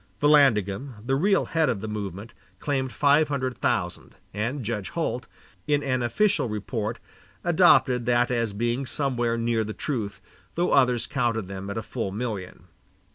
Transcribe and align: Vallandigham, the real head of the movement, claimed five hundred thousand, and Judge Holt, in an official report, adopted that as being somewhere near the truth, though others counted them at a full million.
Vallandigham, 0.19 0.95
the 1.05 1.13
real 1.15 1.45
head 1.45 1.69
of 1.69 1.79
the 1.79 1.87
movement, 1.87 2.33
claimed 2.57 2.91
five 2.91 3.27
hundred 3.27 3.59
thousand, 3.59 4.15
and 4.33 4.65
Judge 4.65 4.89
Holt, 4.89 5.27
in 5.67 5.83
an 5.83 6.01
official 6.01 6.49
report, 6.49 6.97
adopted 7.43 8.07
that 8.07 8.31
as 8.31 8.51
being 8.51 8.87
somewhere 8.87 9.37
near 9.37 9.63
the 9.63 9.73
truth, 9.73 10.19
though 10.55 10.71
others 10.71 11.05
counted 11.05 11.47
them 11.47 11.69
at 11.69 11.77
a 11.77 11.83
full 11.83 12.11
million. 12.11 12.63